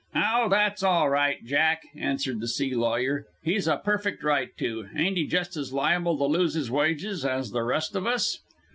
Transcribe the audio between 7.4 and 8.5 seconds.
the rest of us?"